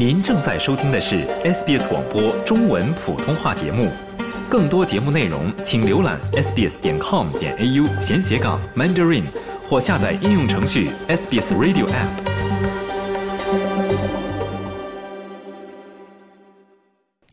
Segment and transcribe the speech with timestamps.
[0.00, 3.90] 您正在收听的是 SBS 广播中文普通话节目。
[4.48, 9.24] 更多节目内容，请浏览 sbs 点 com 点 au 闲斜杠 mandarin，
[9.68, 12.29] 或下载应用程序 SBS Radio App。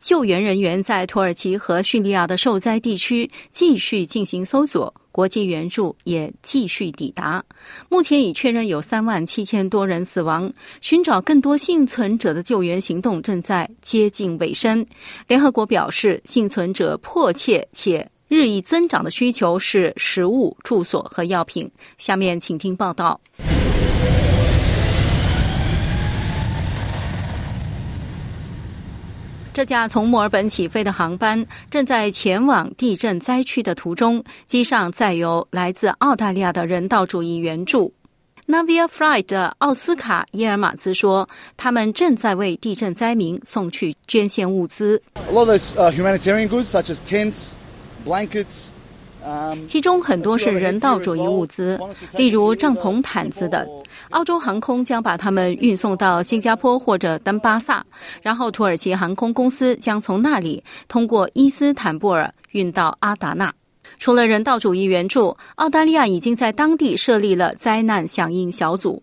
[0.07, 7.43] 救援人员在土耳其和叙利亚的受灾地区继续进行搜索，国际援助也继续抵达。
[7.89, 14.85] 目前已确认有三万七千多人死亡，寻找更多幸存者的救援行动正在接近尾声。
[15.27, 21.69] 联合国表示，幸存者迫切且日益增长的需求是食物、住所和药品。
[21.97, 23.19] 下面请听报道。
[29.57, 37.91] 这架从墨尔本起飞的航班正在前往地震灾区的途中，机上载有来自澳大利亚的人道主义援助。
[38.47, 41.27] Navia Flight 的奥斯卡·耶尔马兹说
[41.57, 47.53] ：“他们正在为地震灾民送去捐献物资。” A lot of those humanitarian goods, such as tents,
[48.05, 48.67] blankets.
[49.67, 51.79] 其中很多是人道主义物资，
[52.15, 53.67] 例如帐篷、毯子等。
[54.11, 57.85] 澳洲航空将把它们运送到新加坡或者丹巴萨，
[58.21, 63.53] 然后土耳其航空公司将从那里通过伊斯坦布尔运到阿达纳。
[63.99, 69.01] 除了人道主义援助，澳大利亚已经在当地设立了灾难响应小组。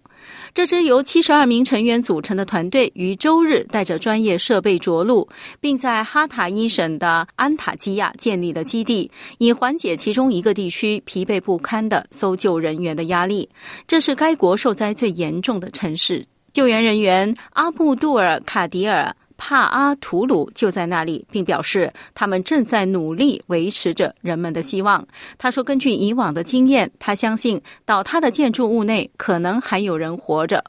[0.54, 5.28] 这支由七十二名成员组成的团队于周日带着专业设备着陆，
[5.60, 13.48] 并在哈塔伊省的安塔基亚建立了基地，以缓解其中一个地区疲惫不堪的搜救人员的压力。
[13.86, 16.24] 这是该国受灾最严重的城市。
[16.52, 19.14] 救援人员阿布杜尔卡迪尔。
[19.46, 25.06] 帕阿图鲁就在那里，并表示他们正在努力维持着人们的希望。
[25.36, 30.64] 他说：“根据以往的经验，他相信倒塌的建筑物内可能还有人活着。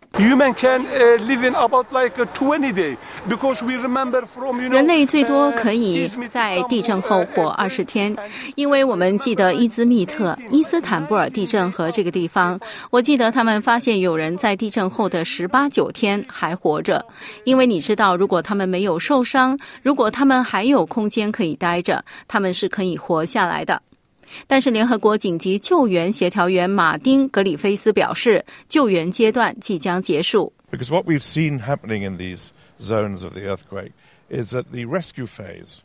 [4.70, 8.14] 人类最多可以在地震后活二十天，
[8.56, 12.60] 因为我们记得伊兹密特、伊斯坦布尔地震和这个地方。
[12.90, 17.06] 我记得他们发现有人在地震后的十八九天还活着，
[17.46, 19.58] 因为你知道，如果他们。”没有受伤。
[19.82, 23.82] 如果他们还有空间可以待着，他们是可以活下来的。
[24.48, 30.52] 但是，联合国紧急救援协调员马丁·格里菲斯表示，救援阶段即将结束。
[30.72, 32.50] Because what we've seen happening in these
[32.80, 33.92] zones of the earthquake
[34.30, 35.78] is that the rescue phase.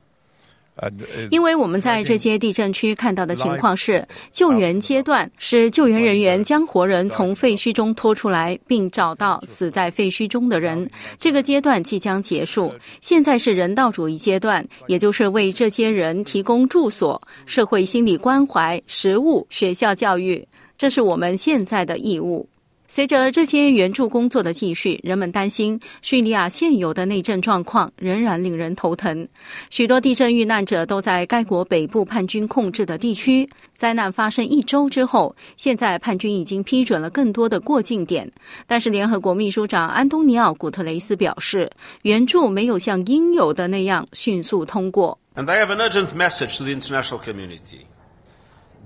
[1.30, 10.88] 因为我们在这些地震区看到的情况是，救援阶段是救援人员将活人从废墟中拖出来，并找到死在废墟中的人。
[11.18, 12.72] 这个阶段即将结束。
[13.00, 20.46] 现在是人道主义阶段，也就是为这些人提供住所、社会心理关怀、食物、学校教育。
[20.76, 22.48] 这是我们现在的义务。
[22.90, 29.28] 随着这些援助工作的继续，人们担心叙利亚现有的内政状况仍然令人头疼。
[29.70, 33.48] 许多地震遇难者都在该国北部叛军控制的地区。
[33.76, 38.28] 灾难发生一周之后，现在叛军已经批准了更多的过境点，
[38.66, 41.70] 但是联合国秘书长安东尼奥·古特雷斯表示，
[42.02, 45.16] 援助没有像应有的那样迅速通过。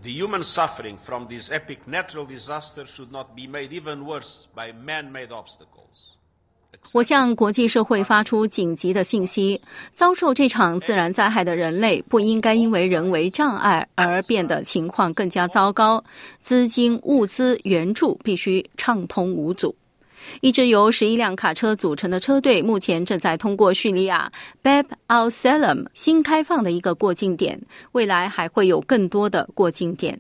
[0.03, 4.73] The human suffering from this epic natural disaster should not be made even worse by
[4.73, 5.71] man-made obstacles.
[6.93, 9.59] 我向国际社会发出紧急的信息：
[9.95, 16.05] 遭受这场自然灾害的人类不应该因为人为障碍而变得情况更加糟糕。
[16.43, 19.75] 资金、物资援助必须畅通无阻。
[20.41, 24.31] 一支由十一辆卡车组成的车队目前正在通过叙利亚
[24.63, 27.61] Bab al Salam 新开放的一个过境点，
[27.93, 30.19] 未来还会有更多的过境点。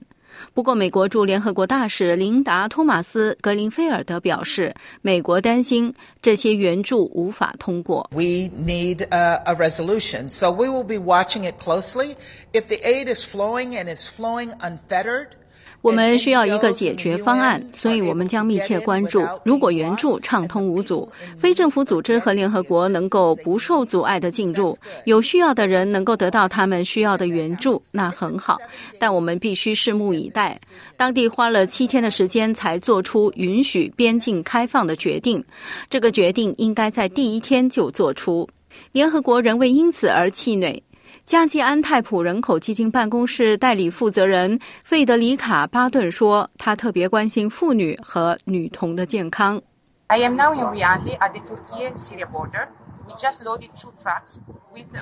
[0.53, 8.11] 不过，美国驻联合国大使琳达·托马斯·格林菲尔德表示，美国担心这些援助无法通过。
[8.11, 12.17] We need a, a resolution, so we will be watching it closely.
[12.53, 15.29] If the aid is flowing and it's flowing unfettered.
[15.83, 19.23] 我们需要一个解决方案，所以我们将密切关注。
[19.45, 21.07] 如果援助畅通无阻，
[21.39, 24.75] 非政府组织和联合国能够不受阻碍的进入，
[25.05, 28.57] 有需要的人能够得到他们需要的援助，那很好。
[28.99, 30.59] 但我们必须拭目以待。
[30.97, 35.45] 当地花了七天的时间才做出允许边境开放的决定，
[35.91, 38.49] 这个决定应该在第一天就做出。
[38.93, 40.83] 联合国仍未因此而气馁。
[41.25, 49.61] 加济安泰普人口基金办公室代理负责人费德里卡·巴顿说：“他特别关心妇女和女童的健康。”
[50.09, 52.69] I am now in Rianli at the Turkey-Syria border.
[53.07, 54.37] We just loaded two trucks.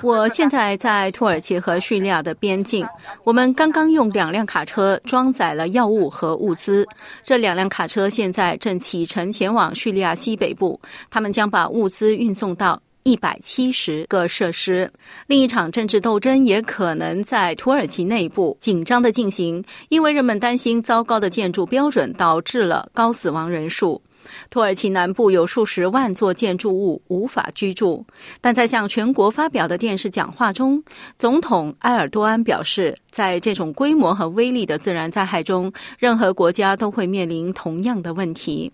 [0.01, 2.87] 我现在在土耳其和叙利亚的边境。
[3.25, 6.87] 我们刚刚用两辆卡车装载了药物和物资。
[7.25, 10.79] 这两辆卡车现在正启程前往叙利亚西北部。
[11.09, 12.81] 他们将把物资运送到。
[13.03, 14.91] 一百七十个设施。
[15.27, 24.01] 另一场政治斗争也可能在土耳其内部紧张的进行，因为人们担心糟糕的建筑标准导致了高死亡人数。
[24.49, 28.05] 土耳其南部有数十万座建筑物无法居住，
[28.39, 30.81] 但在向全国发表的电视讲话中，
[31.19, 35.69] 总统埃尔多安表示，在这种规模和威力的自然灾害中，
[35.99, 38.71] 任何国家都会面临同样的问题。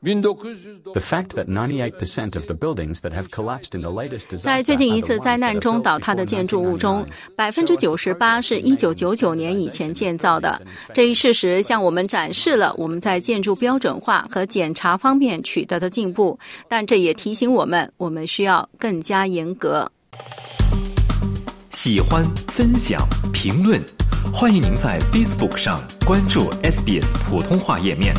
[0.00, 7.04] The fact that 98% of the buildings that have collapsed in the latest disaster 在最近一次灾难中倒塌的建筑物中，
[7.34, 10.62] 百分之九十八是一九九九年以前建造的。
[10.94, 19.90] 这一事实向我们展示了我们在建筑标准化和检查方面取得的进步，但这也提醒我们，我们需要更加严格。
[21.70, 22.24] 喜欢、
[22.54, 23.84] 分享、评论，
[24.32, 28.14] 欢迎您在 Facebook 上关注 SBS 普通话页面。